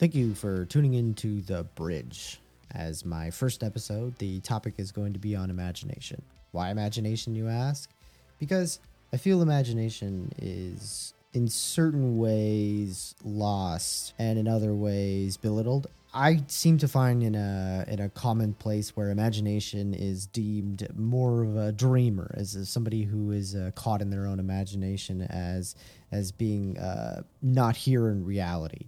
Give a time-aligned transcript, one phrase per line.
[0.00, 2.40] Thank you for tuning in to The Bridge.
[2.70, 6.22] As my first episode, the topic is going to be on imagination.
[6.52, 7.90] Why imagination, you ask?
[8.38, 8.80] Because
[9.12, 15.88] I feel imagination is in certain ways lost and in other ways belittled.
[16.14, 21.42] I seem to find in a in a common place where imagination is deemed more
[21.42, 25.74] of a dreamer, as somebody who is uh, caught in their own imagination as
[26.10, 28.86] as being uh, not here in reality.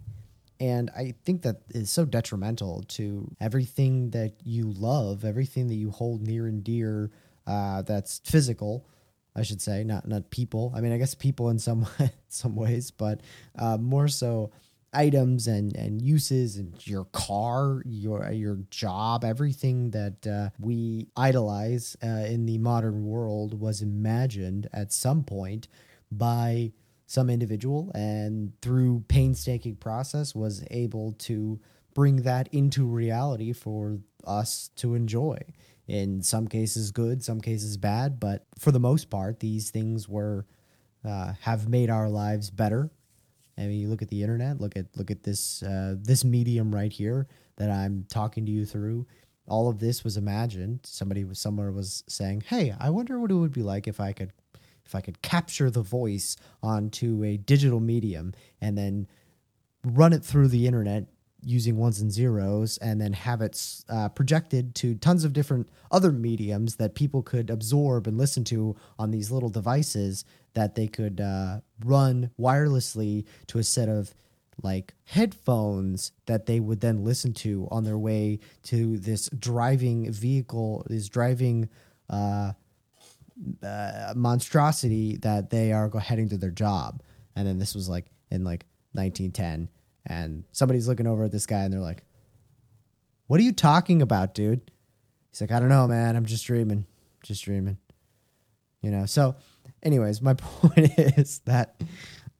[0.63, 5.91] And I think that is so detrimental to everything that you love, everything that you
[5.91, 7.11] hold near and dear
[7.45, 8.87] uh, that's physical,
[9.35, 10.71] I should say, not not people.
[10.73, 11.85] I mean, I guess people in some
[12.29, 13.19] some ways, but
[13.59, 14.51] uh, more so
[14.93, 21.97] items and and uses and your car, your your job, everything that uh, we idolize
[22.01, 25.67] uh, in the modern world was imagined at some point
[26.09, 26.71] by
[27.13, 31.59] some individual and through painstaking process was able to
[31.93, 35.37] bring that into reality for us to enjoy
[35.87, 40.47] in some cases good some cases bad but for the most part these things were
[41.05, 42.89] uh, have made our lives better
[43.55, 46.73] I mean, you look at the internet, look at look at this uh, this medium
[46.73, 47.27] right here
[47.57, 49.05] that I'm talking to you through.
[49.47, 50.79] All of this was imagined.
[50.85, 54.11] Somebody was somewhere was saying, "Hey, I wonder what it would be like if I
[54.11, 54.33] could
[54.85, 59.07] if I could capture the voice onto a digital medium and then
[59.83, 61.07] run it through the internet
[61.45, 66.11] using ones and zeros and then have it uh, projected to tons of different other
[66.11, 70.23] mediums that people could absorb and listen to on these little devices
[70.53, 74.13] that they could uh, run wirelessly to a set of
[74.61, 80.85] like headphones that they would then listen to on their way to this driving vehicle
[80.87, 81.67] this driving
[82.09, 82.53] uh,
[83.63, 87.01] uh, monstrosity that they are heading to their job
[87.35, 89.69] and then this was like in like 1910
[90.05, 92.03] and somebody's looking over at this guy and they're like,
[93.27, 94.71] What are you talking about, dude?
[95.31, 96.15] He's like, I don't know, man.
[96.15, 96.85] I'm just dreaming.
[97.23, 97.77] Just dreaming.
[98.81, 99.35] You know, so
[99.81, 101.81] anyways, my point is that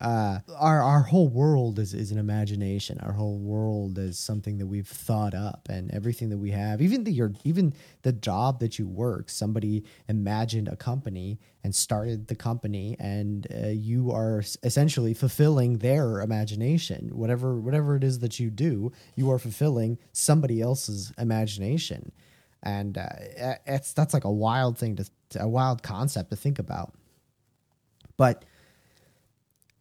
[0.03, 2.99] uh, our our whole world is, is an imagination.
[2.99, 7.05] Our whole world is something that we've thought up, and everything that we have, even
[7.05, 12.35] the your even the job that you work, somebody imagined a company and started the
[12.35, 17.09] company, and uh, you are essentially fulfilling their imagination.
[17.13, 22.11] Whatever whatever it is that you do, you are fulfilling somebody else's imagination,
[22.61, 23.07] and uh,
[23.65, 25.05] it's that's like a wild thing to
[25.39, 26.93] a wild concept to think about,
[28.17, 28.43] but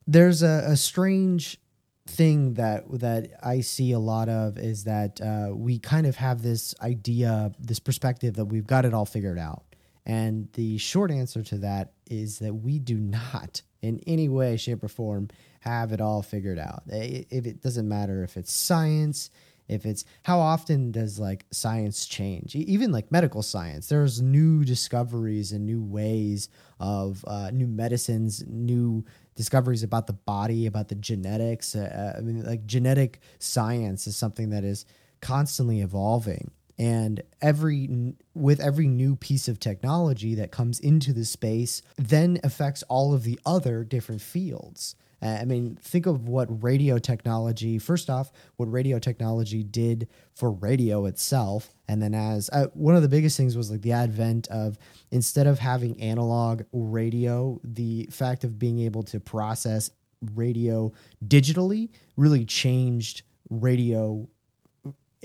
[0.06, 1.58] there's a, a strange
[2.06, 6.42] thing that that I see a lot of is that uh, we kind of have
[6.42, 9.62] this idea, this perspective that we've got it all figured out.
[10.04, 14.82] And the short answer to that is that we do not, in any way, shape,
[14.82, 15.28] or form,
[15.60, 16.82] have it all figured out.
[16.88, 19.30] If it doesn't matter if it's science,
[19.68, 25.52] if it's how often does like science change even like medical science there's new discoveries
[25.52, 26.48] and new ways
[26.80, 31.74] of uh, new medicines new discoveries about the body, about the genetics.
[31.74, 34.84] Uh, uh, I mean, like genetic science is something that is
[35.20, 36.50] constantly evolving.
[36.78, 42.82] And every with every new piece of technology that comes into the space, then affects
[42.84, 44.96] all of the other different fields.
[45.22, 51.06] I mean, think of what radio technology, first off, what radio technology did for radio
[51.06, 51.74] itself.
[51.86, 54.78] And then, as uh, one of the biggest things was like the advent of
[55.10, 59.90] instead of having analog radio, the fact of being able to process
[60.34, 60.92] radio
[61.24, 64.28] digitally really changed radio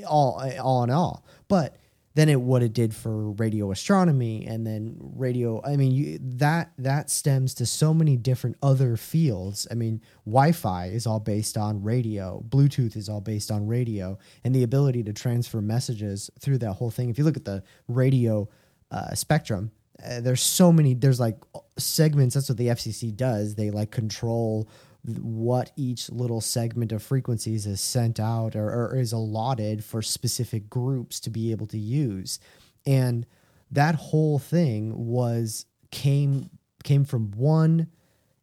[0.05, 1.25] all, all in all.
[1.47, 1.77] But
[2.17, 6.71] then it what it did for radio astronomy and then radio i mean you, that
[6.77, 9.67] that stems to so many different other fields.
[9.69, 12.43] I mean wi-fi is all based on radio.
[12.49, 16.91] Bluetooth is all based on radio and the ability to transfer messages through that whole
[16.91, 17.09] thing.
[17.09, 18.47] If you look at the radio
[18.91, 19.71] uh, spectrum
[20.03, 21.37] uh, there's so many there's like
[21.77, 23.55] segments that's what the fcc does.
[23.55, 24.69] They like control
[25.07, 30.69] what each little segment of frequencies is sent out or, or, is allotted for specific
[30.69, 32.39] groups to be able to use.
[32.85, 33.25] And
[33.71, 36.49] that whole thing was came
[36.83, 37.87] came from one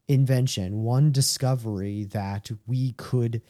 [0.08, 3.42] invention one discovery that we could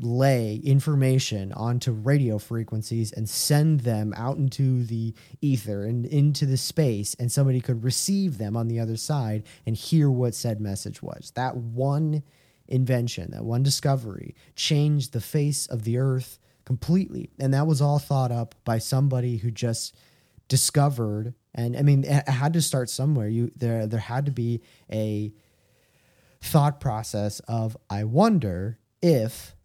[0.00, 6.56] lay information onto radio frequencies and send them out into the ether and into the
[6.56, 11.02] space and somebody could receive them on the other side and hear what said message
[11.02, 11.32] was.
[11.34, 12.22] That one
[12.68, 17.30] invention, that one discovery changed the face of the earth completely.
[17.38, 19.96] And that was all thought up by somebody who just
[20.48, 23.28] discovered and I mean it had to start somewhere.
[23.28, 24.62] You there there had to be
[24.92, 25.32] a
[26.40, 29.56] thought process of I wonder if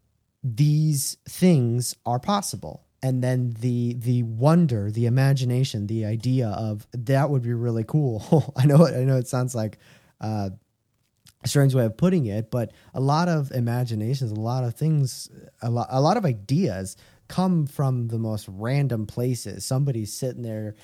[0.44, 7.30] these things are possible and then the the wonder the imagination the idea of that
[7.30, 9.78] would be really cool i know it i know it sounds like
[10.20, 10.50] uh,
[11.48, 15.30] strange way of putting it but a lot of imaginations a lot of things
[15.62, 16.96] a lot, a lot of ideas
[17.28, 20.76] come from the most random places somebody's sitting there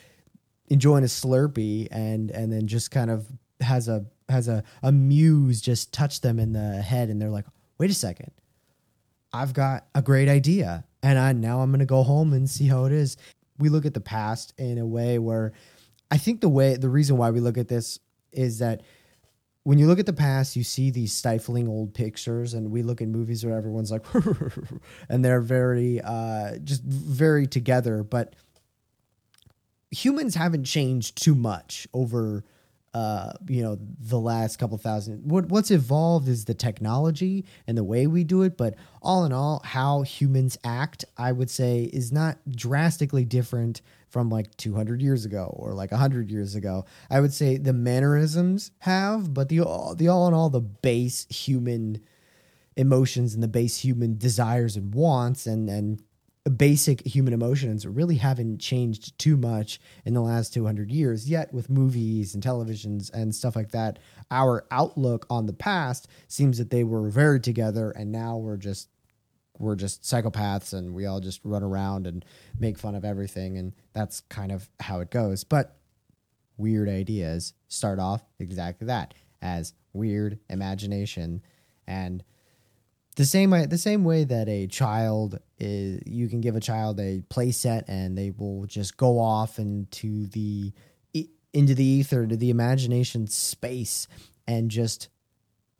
[0.67, 3.25] enjoying a slurpee and and then just kind of
[3.61, 7.45] has a has a, a muse just touch them in the head and they're like
[7.77, 8.31] wait a second
[9.33, 12.85] i've got a great idea and I now I'm to go home and see how
[12.85, 13.17] it is.
[13.57, 15.53] We look at the past in a way where
[16.11, 17.99] I think the way the reason why we look at this
[18.31, 18.81] is that
[19.63, 23.01] when you look at the past, you see these stifling old pictures, and we look
[23.01, 24.05] at movies where everyone's like,
[25.09, 28.03] and they're very, uh, just very together.
[28.03, 28.35] But
[29.91, 32.45] humans haven't changed too much over
[32.93, 35.29] uh, you know, the last couple thousand.
[35.29, 39.33] What what's evolved is the technology and the way we do it, but all in
[39.33, 45.23] all, how humans act, I would say, is not drastically different from like 200 years
[45.23, 46.85] ago or like 100 years ago.
[47.11, 49.59] I would say the mannerisms have, but the
[49.95, 52.01] the all in all, the base human
[52.75, 56.01] emotions and the base human desires and wants and and
[56.57, 61.69] basic human emotions really haven't changed too much in the last 200 years yet with
[61.69, 63.99] movies and televisions and stuff like that.
[64.31, 68.89] Our outlook on the past seems that they were very together and now we're just
[69.57, 72.23] we're just psychopaths and we all just run around and
[72.57, 75.43] make fun of everything and that's kind of how it goes.
[75.43, 75.75] But
[76.57, 81.41] weird ideas start off exactly that as weird imagination
[81.87, 82.23] and
[83.19, 87.01] the same way the same way that a child is you can give a child
[87.01, 90.71] a play set and they will just go off into the
[91.53, 94.07] into the ether to the imagination space
[94.47, 95.09] and just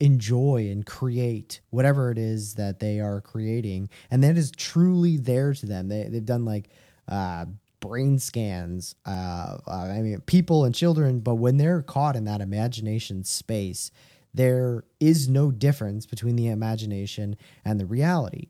[0.01, 3.87] enjoy and create whatever it is that they are creating.
[4.11, 5.87] And that is truly there to them.
[5.87, 6.69] They, they've done like
[7.07, 7.45] uh,
[7.79, 12.41] brain scans uh, uh, i mean people and children but when they're caught in that
[12.41, 13.89] imagination space
[14.33, 17.35] there is no difference between the imagination
[17.65, 18.49] and the reality.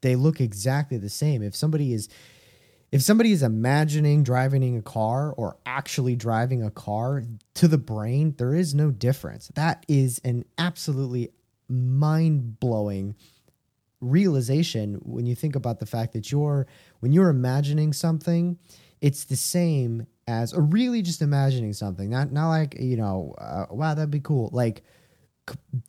[0.00, 1.42] They look exactly the same.
[1.42, 2.08] If somebody is
[2.90, 7.22] if somebody is imagining driving a car or actually driving a car
[7.54, 9.48] to the brain, there is no difference.
[9.54, 11.32] That is an absolutely
[11.68, 13.14] mind-blowing
[14.00, 16.66] realization when you think about the fact that you're
[17.00, 18.58] when you're imagining something,
[19.00, 22.08] it's the same as or really just imagining something.
[22.08, 24.50] Not not like, you know, uh, wow, that'd be cool.
[24.52, 24.82] Like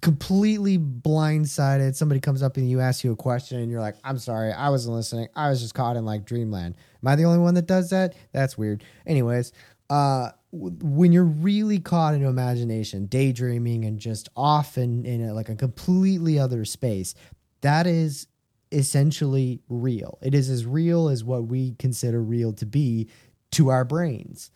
[0.02, 1.96] completely blindsided.
[1.96, 4.70] Somebody comes up and you ask you a question and you're like, I'm sorry, I
[4.70, 5.28] wasn't listening.
[5.36, 6.76] I was just caught in like dreamland.
[7.02, 8.16] Am I the only one that does that?
[8.34, 8.84] That's weird.
[9.06, 9.52] Anyways,
[9.90, 15.50] uh, when you're really caught in imagination, daydreaming, and just off in, in a, like
[15.50, 17.14] a completely other space,
[17.62, 18.28] that is
[18.72, 20.18] essentially real.
[20.22, 23.10] It is as real as what we consider real to be
[23.52, 24.52] to our brains.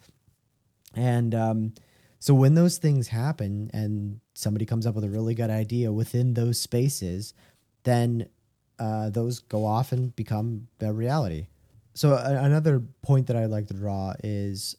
[0.96, 1.74] And um,
[2.24, 6.36] so when those things happen and somebody comes up with a really good idea within
[6.36, 7.34] those spaces,
[7.84, 8.30] then
[8.80, 11.48] uh, those go off and become a reality.
[11.96, 14.78] So another point that I'd like to draw is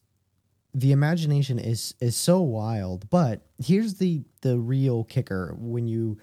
[0.73, 6.17] the imagination is is so wild, but here's the the real kicker when you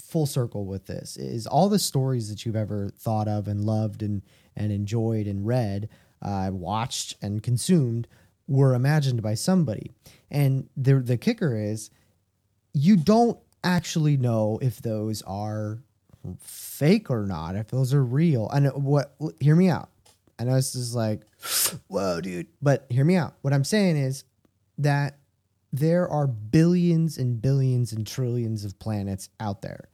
[0.00, 4.02] full circle with this is all the stories that you've ever thought of and loved
[4.02, 4.22] and
[4.56, 5.90] and enjoyed and read,
[6.22, 8.08] uh, watched and consumed
[8.46, 9.92] were imagined by somebody.
[10.30, 11.90] And the the kicker is
[12.72, 15.78] you don't actually know if those are
[16.40, 18.48] fake or not, if those are real.
[18.50, 19.90] And what hear me out.
[20.38, 21.22] I know this is like,
[21.88, 22.46] whoa, dude.
[22.62, 23.34] But hear me out.
[23.42, 24.24] What I'm saying is
[24.78, 25.18] that
[25.72, 29.88] there are billions and billions and trillions of planets out there.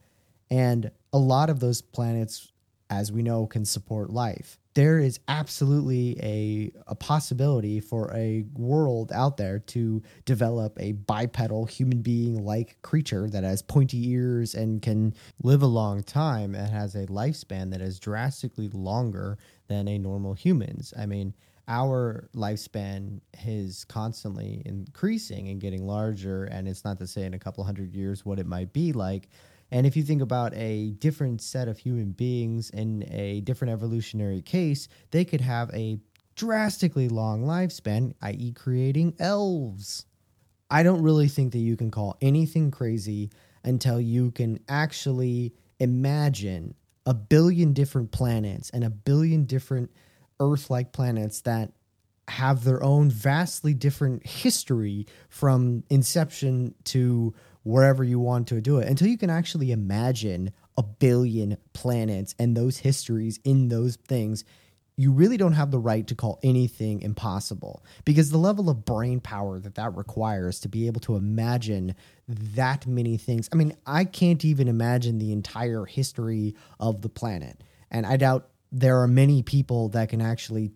[0.51, 2.53] And a lot of those planets,
[2.91, 9.13] as we know, can support life there is absolutely a, a possibility for a world
[9.13, 14.83] out there to develop a bipedal human being like creature that has pointy ears and
[14.83, 19.39] can live a long time and has a lifespan that is drastically longer
[19.69, 20.93] than a normal human's.
[20.99, 21.35] I mean,
[21.69, 27.39] our lifespan is constantly increasing and getting larger, and it's not to say in a
[27.39, 29.29] couple hundred years what it might be like
[29.71, 34.43] and if you think about a different set of human beings in a different evolutionary
[34.43, 35.99] case, they could have a
[36.37, 40.07] drastically long lifespan, i.e., creating elves.
[40.71, 43.31] I don't really think that you can call anything crazy
[43.63, 46.75] until you can actually imagine
[47.07, 49.91] a billion different planets and a billion different
[50.41, 51.73] Earth like planets that
[52.29, 58.89] have their own vastly different history from inception to wherever you want to do it
[58.89, 64.45] until you can actually imagine a billion planets and those histories in those things,
[64.97, 69.19] you really don't have the right to call anything impossible because the level of brain
[69.19, 71.95] power that that requires to be able to imagine
[72.29, 73.49] that many things.
[73.53, 77.61] I mean, I can't even imagine the entire history of the planet.
[77.91, 80.73] And I doubt there are many people that can actually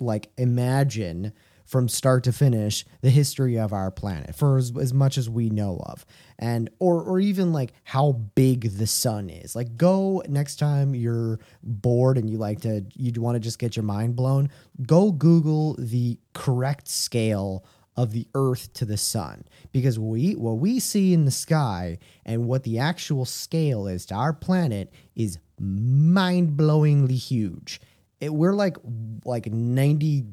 [0.00, 1.32] like imagine
[1.64, 5.50] from start to finish the history of our planet for as, as, much as we
[5.50, 6.04] know of.
[6.38, 9.54] And or or even like how big the sun is.
[9.54, 13.76] Like go next time you're bored and you like to you want to just get
[13.76, 14.50] your mind blown
[14.86, 17.64] go google the correct scale
[17.96, 19.44] of the earth to the sun.
[19.70, 24.14] Because we what we see in the sky and what the actual scale is to
[24.14, 27.80] our planet is mind-blowingly huge.
[28.20, 28.76] It, we're like
[29.24, 30.24] like 90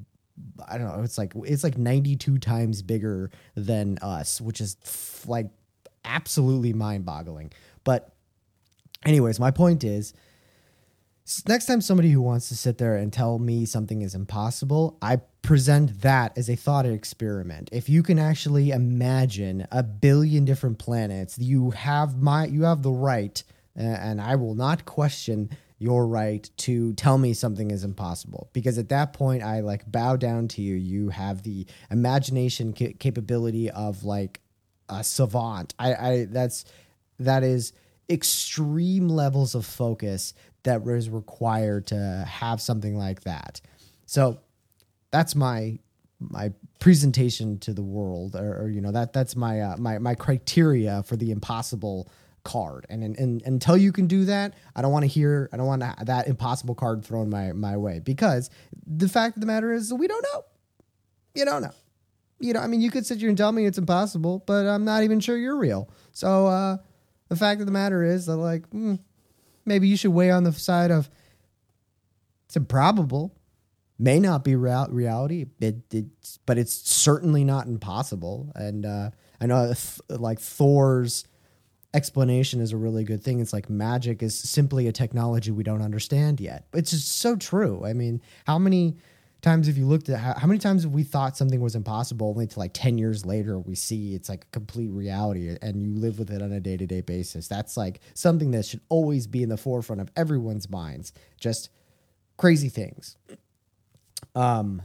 [0.67, 1.03] I don't know.
[1.03, 5.47] It's like it's like 92 times bigger than us, which is f- like
[6.05, 7.51] absolutely mind-boggling.
[7.83, 8.11] But
[9.05, 10.13] anyways, my point is
[11.47, 15.17] next time somebody who wants to sit there and tell me something is impossible, I
[15.41, 17.69] present that as a thought experiment.
[17.71, 22.91] If you can actually imagine a billion different planets, you have my you have the
[22.91, 23.41] right
[23.75, 28.89] and I will not question your right to tell me something is impossible because at
[28.89, 30.75] that point I like bow down to you.
[30.75, 34.41] You have the imagination ca- capability of like
[34.89, 35.73] a savant.
[35.79, 36.65] I, I that's
[37.19, 37.71] that is
[38.09, 40.33] extreme levels of focus
[40.63, 43.61] that is required to have something like that.
[44.05, 44.39] So
[45.11, 45.79] that's my
[46.19, 50.15] my presentation to the world, or, or you know that that's my uh, my my
[50.15, 52.11] criteria for the impossible
[52.43, 52.85] card.
[52.89, 55.67] And, and, and until you can do that, I don't want to hear, I don't
[55.67, 58.49] want that impossible card thrown my, my way because
[58.85, 60.43] the fact of the matter is we don't know.
[61.35, 61.73] You don't know.
[62.39, 64.85] You know, I mean, you could sit here and tell me it's impossible, but I'm
[64.85, 65.89] not even sure you're real.
[66.13, 66.77] So, uh,
[67.27, 68.97] the fact of the matter is that, like, mm,
[69.65, 71.09] maybe you should weigh on the side of
[72.45, 73.35] it's improbable,
[73.99, 78.51] may not be real- reality, it, it's, but it's certainly not impossible.
[78.55, 81.25] And uh, I know, th- like Thor's
[81.93, 83.39] explanation is a really good thing.
[83.39, 86.67] It's like magic is simply a technology we don't understand yet.
[86.73, 87.83] It's just so true.
[87.85, 88.97] I mean, how many
[89.41, 92.27] times have you looked at how, how many times have we thought something was impossible
[92.27, 95.95] only to like 10 years later we see it's like a complete reality and you
[95.95, 97.47] live with it on a day-to-day basis.
[97.47, 101.13] That's like something that should always be in the forefront of everyone's minds.
[101.39, 101.69] Just
[102.37, 103.17] crazy things.
[104.35, 104.81] Um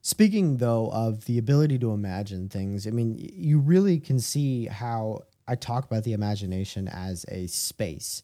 [0.00, 5.24] Speaking though of the ability to imagine things, I mean, you really can see how
[5.48, 8.22] I talk about the imagination as a space.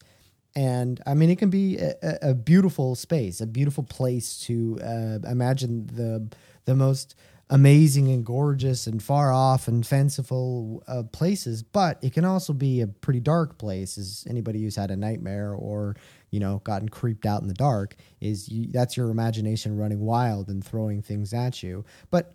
[0.54, 5.18] And I mean, it can be a, a beautiful space, a beautiful place to uh,
[5.28, 6.28] imagine the
[6.64, 7.16] the most
[7.50, 11.62] amazing and gorgeous and far off and fanciful uh, places.
[11.62, 13.98] But it can also be a pretty dark place.
[13.98, 15.96] As anybody who's had a nightmare or
[16.30, 20.48] you know gotten creeped out in the dark is you, that's your imagination running wild
[20.48, 21.84] and throwing things at you.
[22.10, 22.32] But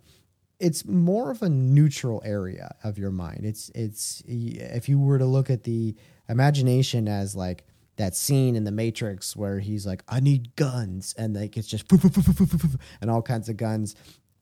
[0.60, 3.44] it's more of a neutral area of your mind.
[3.44, 5.96] It's it's if you were to look at the
[6.28, 7.64] imagination as like
[7.96, 11.90] that scene in the Matrix where he's like, "I need guns," and like it's just
[13.00, 13.96] and all kinds of guns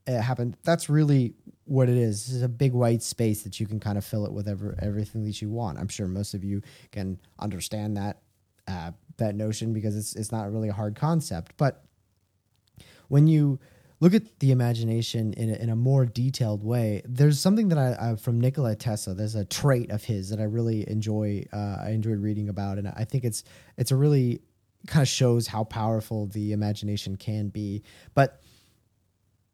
[0.08, 0.56] uh, happen.
[0.64, 1.34] That's really
[1.64, 2.26] what it is.
[2.26, 4.74] This is a big white space that you can kind of fill it with every,
[4.80, 5.78] everything that you want.
[5.78, 8.22] I'm sure most of you can understand that
[8.66, 11.52] uh, that notion because it's it's not really a hard concept.
[11.56, 11.84] But
[13.06, 13.60] when you
[14.00, 18.12] look at the imagination in a, in a more detailed way, there's something that I,
[18.12, 19.14] I from Nikola Tesla.
[19.14, 21.44] There's a trait of his that I really enjoy.
[21.52, 23.44] Uh, I enjoyed reading about, and I think it's
[23.76, 24.40] it's a really
[24.86, 27.82] kind of shows how powerful the imagination can be.
[28.14, 28.40] But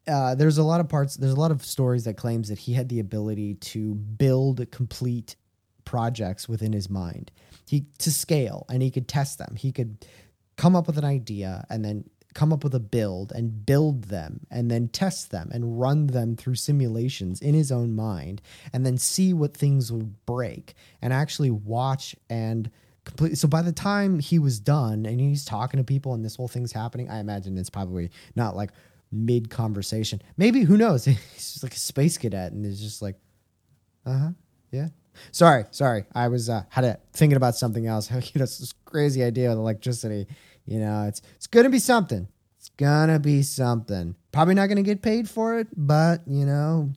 [0.07, 1.15] uh, there's a lot of parts.
[1.15, 5.35] There's a lot of stories that claims that he had the ability to build complete
[5.83, 7.31] projects within his mind.
[7.67, 9.55] He to scale, and he could test them.
[9.55, 10.05] He could
[10.57, 14.45] come up with an idea and then come up with a build and build them
[14.51, 18.41] and then test them and run them through simulations in his own mind
[18.73, 22.69] and then see what things would break and actually watch and
[23.05, 26.35] complete so by the time he was done and he's talking to people and this
[26.35, 28.71] whole thing's happening i imagine it's probably not like
[29.11, 31.05] mid conversation maybe who knows?
[31.05, 33.15] He's just like a space cadet and is just like
[34.05, 34.31] uh-huh
[34.71, 34.89] yeah.
[35.31, 36.05] Sorry sorry.
[36.13, 38.11] I was uh had a thinking about something else.
[38.11, 40.27] You know this crazy idea of electricity
[40.65, 42.27] you know, it's it's gonna be something.
[42.57, 44.15] It's gonna be something.
[44.31, 46.91] Probably not gonna get paid for it, but you know,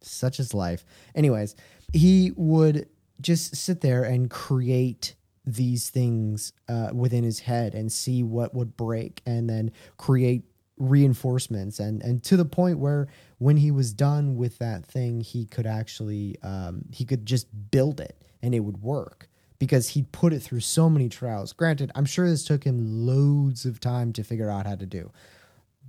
[0.00, 0.84] such is life.
[1.14, 1.56] Anyways,
[1.92, 2.88] he would
[3.20, 5.14] just sit there and create
[5.46, 10.42] these things uh, within his head and see what would break and then create
[10.78, 13.08] reinforcements and and to the point where
[13.38, 17.98] when he was done with that thing he could actually um, he could just build
[17.98, 19.26] it and it would work
[19.58, 21.52] because he put it through so many trials.
[21.52, 25.10] Granted, I'm sure this took him loads of time to figure out how to do,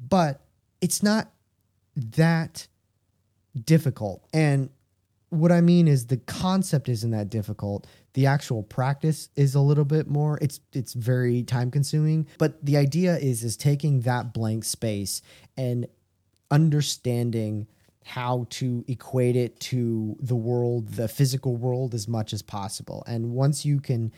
[0.10, 0.42] but
[0.82, 1.32] it's not
[1.96, 2.68] that
[3.66, 4.28] difficult.
[4.34, 4.70] And
[5.30, 7.86] what I mean is the concept isn't that difficult.
[8.14, 10.40] The actual practice is a little bit more.
[10.42, 15.22] It's it's very time consuming, but the idea is is taking that blank space
[15.58, 15.88] and
[16.50, 17.68] understanding
[18.08, 23.04] how to equate it to the world, the physical world as much as possible.
[23.08, 24.12] And once you can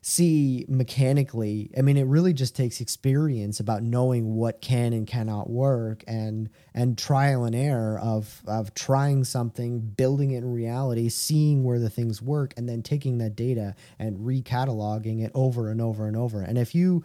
[0.00, 5.50] see mechanically i mean it really just takes experience about knowing what can and cannot
[5.50, 11.64] work and and trial and error of of trying something building it in reality seeing
[11.64, 16.06] where the things work and then taking that data and recataloging it over and over
[16.06, 17.02] and over and if you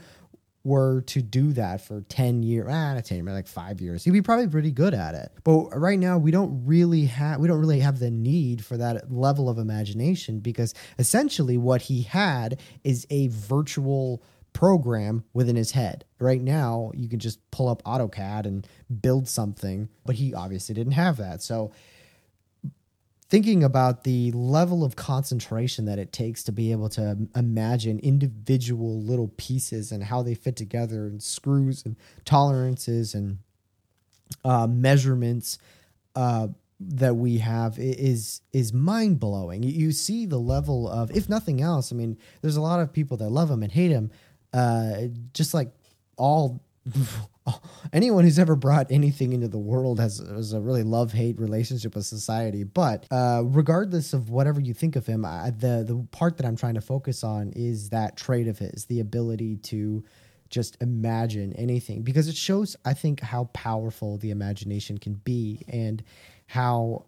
[0.64, 4.14] were to do that for 10 years, ah, not 10 years, like five years, you'd
[4.14, 5.32] be probably pretty good at it.
[5.44, 9.12] But right now, we don't really have, we don't really have the need for that
[9.12, 16.06] level of imagination because essentially what he had is a virtual program within his head.
[16.20, 18.68] Right now, you can just pull up AutoCAD and
[19.02, 21.42] build something, but he obviously didn't have that.
[21.42, 21.72] So
[23.34, 29.02] thinking about the level of concentration that it takes to be able to imagine individual
[29.02, 33.40] little pieces and how they fit together and screws and tolerances and
[34.46, 35.58] uh, measurements
[36.16, 36.48] uh,
[36.80, 39.64] that we have is is mind blowing.
[39.64, 43.18] You see the level of, if nothing else, I mean, there's a lot of people
[43.18, 44.12] that love him and hate him,
[44.54, 45.72] uh, just like
[46.18, 46.62] all
[47.92, 51.96] anyone who's ever brought anything into the world has, has a really love hate relationship
[51.96, 52.64] with society.
[52.64, 56.56] But uh, regardless of whatever you think of him, I, the the part that I'm
[56.56, 60.04] trying to focus on is that trait of his, the ability to
[60.50, 66.04] just imagine anything, because it shows, I think, how powerful the imagination can be and
[66.46, 67.06] how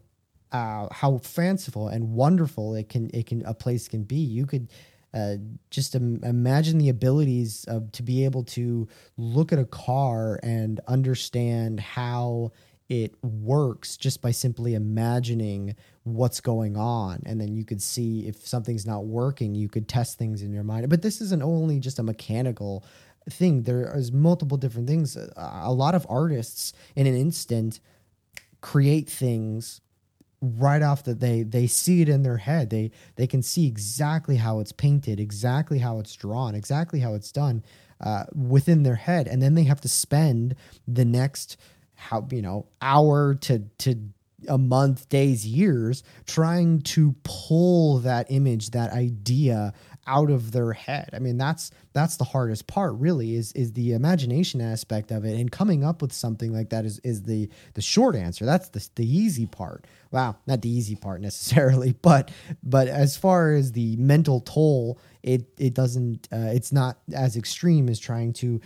[0.52, 4.18] uh, how fanciful and wonderful it can it can a place can be.
[4.18, 4.68] You could
[5.16, 5.36] uh,
[5.72, 10.82] just Im- imagine the abilities of to be able to look at a car and
[10.88, 12.52] understand how
[12.90, 17.24] it works just by simply imagining what's going on.
[17.26, 20.64] And then you could see if something's not working you could test things in your
[20.64, 20.90] mind.
[20.90, 22.86] But this isn't only just a mechanical
[23.30, 23.64] thing.
[23.64, 25.18] There is multiple different things.
[25.36, 27.80] A lot of artists in an instant
[28.62, 29.82] create things
[30.58, 32.70] right off that they they see it in their head.
[32.70, 37.32] They they can see exactly how it's painted exactly how it's drawn exactly how it's
[37.32, 37.64] done
[38.02, 39.28] uh, within their head.
[39.28, 40.56] And then they have to spend
[40.88, 41.58] the next
[41.96, 43.96] how you know hour to to
[44.48, 49.74] a month days years trying to pull that image that idea
[50.08, 51.10] out of their head.
[51.14, 55.40] I mean, that's that's the hardest part really is is the imagination aspect of it
[55.40, 58.46] and coming up with something like that is is the the short answer.
[58.46, 59.86] That's the the easy part.
[60.12, 62.32] Wow, not the easy part necessarily, but
[62.64, 67.90] but as far as the mental toll, it it doesn't uh, it's not as extreme
[67.90, 68.62] as trying to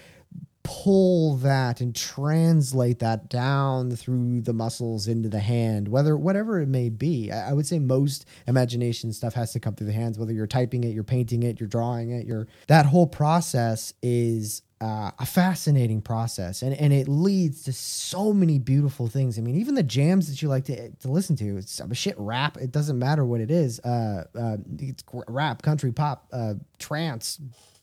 [0.70, 6.68] pull that and translate that down through the muscles into the hand, whether whatever it
[6.68, 7.32] may be.
[7.32, 10.46] I, I, would say most imagination stuff has to come through the hands, whether you're
[10.46, 15.26] typing it, you're painting it, you're drawing it, you're that whole process is uh, a
[15.26, 19.40] fascinating process and, and it leads to so many beautiful things.
[19.40, 22.16] I mean, even the jams that you like to, to listen to, it's a shit
[22.20, 22.58] rap.
[22.58, 23.80] It doesn't matter what it is.
[23.80, 27.40] Uh, uh, it's rap, country, pop, uh, trance,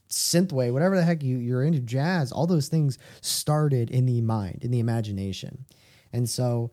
[0.09, 4.59] synthwave, whatever the heck you, you're into, jazz, all those things started in the mind,
[4.63, 5.65] in the imagination.
[6.13, 6.71] And so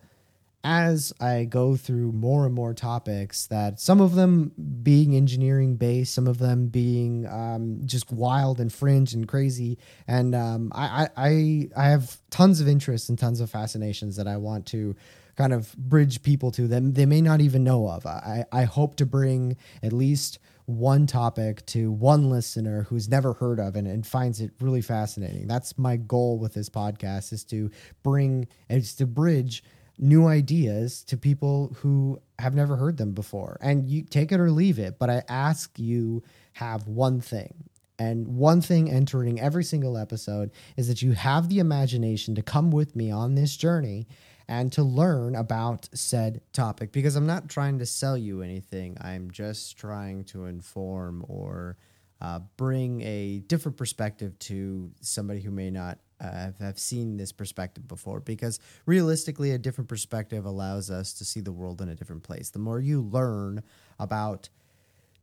[0.64, 6.14] as I go through more and more topics, that some of them being engineering based,
[6.14, 11.68] some of them being um, just wild and fringe and crazy, and um, I, I
[11.76, 14.96] I have tons of interests and tons of fascinations that I want to
[15.36, 18.06] kind of bridge people to them they may not even know of.
[18.06, 23.60] I I hope to bring at least one topic to one listener who's never heard
[23.60, 25.46] of it and finds it really fascinating.
[25.46, 27.70] That's my goal with this podcast is to
[28.02, 29.62] bring is to bridge
[29.98, 33.58] new ideas to people who have never heard them before.
[33.60, 36.22] And you take it or leave it, but I ask you
[36.54, 37.68] have one thing.
[37.98, 42.72] And one thing entering every single episode is that you have the imagination to come
[42.72, 44.08] with me on this journey
[44.48, 48.96] and to learn about said topic because I'm not trying to sell you anything.
[49.00, 51.76] I'm just trying to inform or
[52.20, 57.32] uh, bring a different perspective to somebody who may not uh, have, have seen this
[57.32, 61.94] perspective before because realistically, a different perspective allows us to see the world in a
[61.94, 62.50] different place.
[62.50, 63.62] The more you learn
[63.98, 64.48] about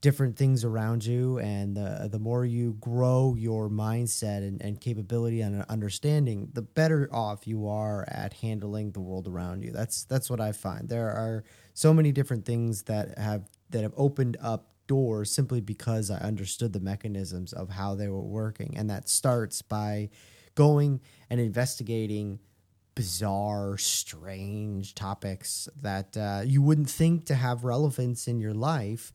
[0.01, 5.41] different things around you and the, the more you grow your mindset and, and capability
[5.41, 10.27] and understanding the better off you are at handling the world around you that's that's
[10.27, 11.43] what i find there are
[11.75, 16.73] so many different things that have that have opened up doors simply because I understood
[16.73, 18.75] the mechanisms of how they were working.
[18.75, 20.09] And that starts by
[20.53, 22.39] going and investigating
[22.93, 29.13] bizarre, strange topics that uh, you wouldn't think to have relevance in your life.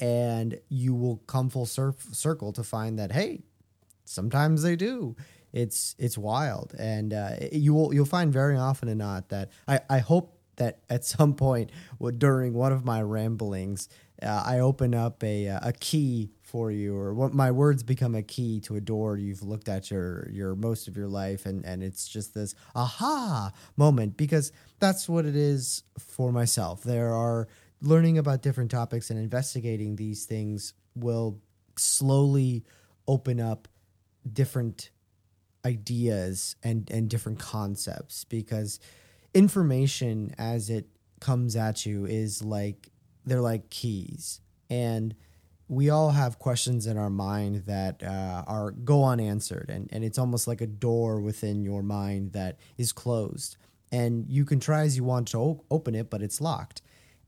[0.00, 3.42] And you will come full cir- circle to find that, hey,
[4.04, 5.16] sometimes they do.
[5.52, 9.80] It's it's wild, and uh, you will you'll find very often and not that I,
[9.90, 11.70] I hope that at some point
[12.18, 13.88] during one of my ramblings,
[14.22, 18.22] uh, I open up a a key for you, or what my words become a
[18.22, 21.82] key to a door you've looked at your your most of your life, and and
[21.82, 26.82] it's just this aha moment because that's what it is for myself.
[26.82, 27.46] There are
[27.82, 31.40] learning about different topics and investigating these things will
[31.76, 32.64] slowly
[33.08, 33.68] open up
[34.30, 34.90] different
[35.64, 38.80] ideas and and different concepts because
[39.34, 40.86] information as it
[41.20, 42.90] comes at you is like
[43.24, 44.40] they're like keys.
[44.70, 45.14] And
[45.68, 50.18] we all have questions in our mind that uh, are go unanswered and, and it's
[50.18, 53.56] almost like a door within your mind that is closed.
[53.90, 56.82] And you can try as you want to o- open it but it's locked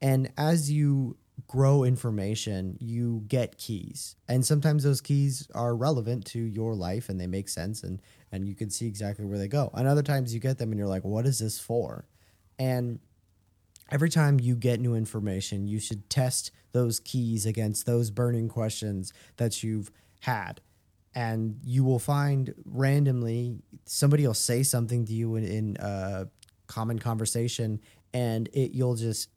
[0.05, 4.17] and as you grow information, you get keys.
[4.29, 8.47] And sometimes those keys are relevant to your life and they make sense and and
[8.47, 9.71] you can see exactly where they go.
[9.73, 12.07] And other times you get them and you're like, "What is this for?"
[12.59, 12.99] And
[13.91, 19.15] every time you get new information, you should test those keys against those burning questions
[19.39, 19.91] that you've
[20.21, 20.61] had.
[21.15, 26.29] And you will find randomly somebody will say something to you in, in a
[26.67, 27.81] common conversation
[28.15, 29.29] and it you'll just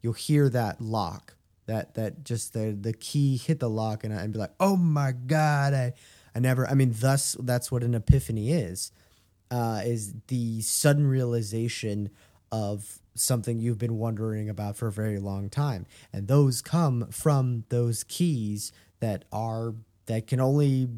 [0.00, 1.34] you'll hear that lock
[1.66, 4.76] that that just the the key hit the lock and, I, and be like oh
[4.76, 5.92] my god i
[6.34, 8.92] i never i mean thus that's what an epiphany is
[9.50, 12.10] uh, is the sudden realization
[12.52, 15.86] of something you've been wondering about for a very long time.
[16.12, 19.74] And those come from those keys that are
[20.06, 20.88] that can only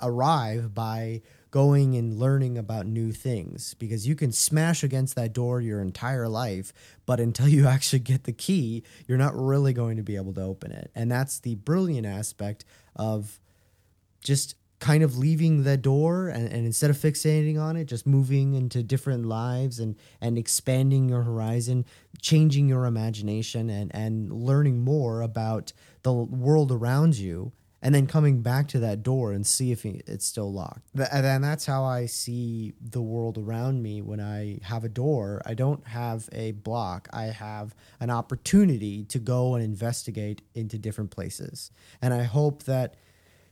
[0.00, 1.22] arrive by
[1.52, 6.26] going and learning about new things because you can smash against that door your entire
[6.26, 6.72] life,
[7.06, 10.42] but until you actually get the key, you're not really going to be able to
[10.42, 10.90] open it.
[10.96, 12.64] And that's the brilliant aspect
[12.96, 13.38] of
[14.24, 18.54] just kind of leaving the door and, and instead of fixating on it, just moving
[18.54, 21.84] into different lives and, and expanding your horizon,
[22.20, 28.40] changing your imagination and, and learning more about the world around you and then coming
[28.42, 30.88] back to that door and see if it's still locked.
[30.94, 35.42] And then that's how I see the world around me when I have a door.
[35.44, 41.10] I don't have a block, I have an opportunity to go and investigate into different
[41.10, 41.72] places.
[42.00, 42.94] And I hope that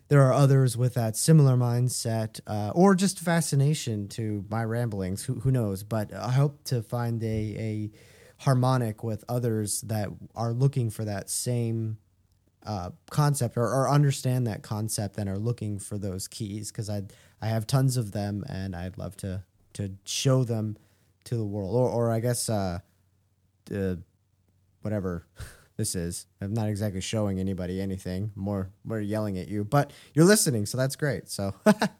[0.06, 5.24] there are others with that similar mindset uh, or just fascination to my ramblings.
[5.24, 5.82] Who, who knows?
[5.82, 7.90] But I hope to find a, a
[8.38, 11.98] harmonic with others that are looking for that same
[12.66, 17.02] uh, concept or, or, understand that concept and are looking for those keys because I
[17.40, 19.42] I have tons of them and I'd love to
[19.74, 20.76] to show them
[21.24, 22.80] to the world or or I guess uh,
[23.74, 23.94] uh
[24.82, 25.26] whatever
[25.76, 26.26] this is.
[26.40, 28.32] I'm not exactly showing anybody anything.
[28.34, 31.30] More more yelling at you, but you're listening, so that's great.
[31.30, 31.54] So,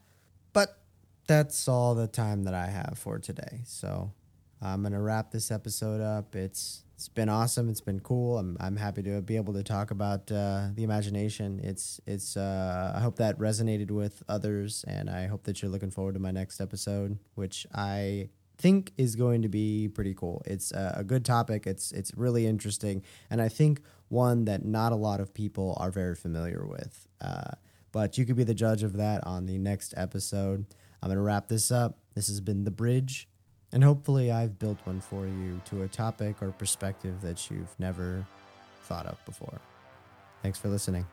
[0.53, 0.79] but
[1.27, 3.63] that's all the time that I have for today.
[3.65, 4.13] So
[4.61, 6.37] I'm gonna wrap this episode up.
[6.37, 7.71] It's it's been awesome.
[7.71, 8.37] It's been cool.
[8.37, 11.59] I'm I'm happy to be able to talk about uh, the imagination.
[11.65, 12.37] It's it's.
[12.37, 16.21] Uh, I hope that resonated with others, and I hope that you're looking forward to
[16.21, 20.43] my next episode, which I think is going to be pretty cool.
[20.45, 21.67] It's a, a good topic.
[21.67, 25.91] It's it's really interesting, and I think one that not a lot of people are
[25.91, 27.09] very familiar with.
[27.19, 27.53] Uh,
[27.93, 30.67] but you could be the judge of that on the next episode.
[31.03, 31.97] I'm gonna wrap this up.
[32.15, 33.27] This has been the bridge.
[33.73, 38.27] And hopefully, I've built one for you to a topic or perspective that you've never
[38.83, 39.61] thought of before.
[40.43, 41.07] Thanks for listening.